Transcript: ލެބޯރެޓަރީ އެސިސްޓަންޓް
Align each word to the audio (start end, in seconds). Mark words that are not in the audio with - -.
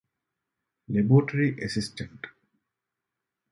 ލެބޯރެޓަރީ 0.93 1.47
އެސިސްޓަންޓް 1.59 2.25